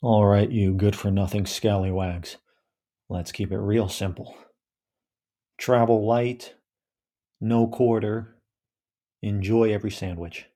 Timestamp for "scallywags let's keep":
1.44-3.50